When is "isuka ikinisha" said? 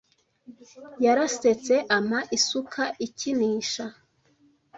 2.37-3.85